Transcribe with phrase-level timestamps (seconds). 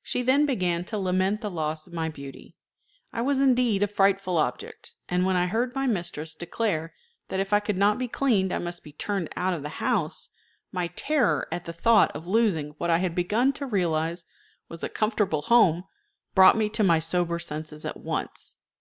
[0.00, 2.54] She then began to lament the loss of my beauty.
[3.12, 6.94] I was indeed a frightful object; and when I heard my mistress declare
[7.30, 10.28] that if I could not be cleaned I must be turned out of the house,
[10.70, 14.24] my terror at the thought of losing what I had begun to realize
[14.68, 15.82] was a comfortable home
[16.32, 18.54] brought me to my sober senses at once.